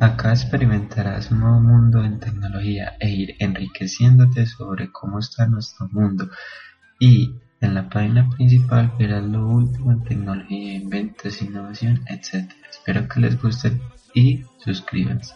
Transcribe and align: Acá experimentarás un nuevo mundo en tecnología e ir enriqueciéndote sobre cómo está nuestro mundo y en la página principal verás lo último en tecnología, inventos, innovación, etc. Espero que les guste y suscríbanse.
Acá 0.00 0.30
experimentarás 0.30 1.32
un 1.32 1.40
nuevo 1.40 1.60
mundo 1.60 2.04
en 2.04 2.20
tecnología 2.20 2.96
e 3.00 3.10
ir 3.10 3.34
enriqueciéndote 3.40 4.46
sobre 4.46 4.92
cómo 4.92 5.18
está 5.18 5.46
nuestro 5.46 5.88
mundo 5.88 6.30
y 7.00 7.34
en 7.60 7.74
la 7.74 7.88
página 7.88 8.30
principal 8.30 8.92
verás 8.96 9.24
lo 9.24 9.44
último 9.48 9.90
en 9.90 10.04
tecnología, 10.04 10.74
inventos, 10.74 11.42
innovación, 11.42 12.04
etc. 12.06 12.48
Espero 12.70 13.08
que 13.08 13.20
les 13.20 13.42
guste 13.42 13.72
y 14.14 14.44
suscríbanse. 14.58 15.34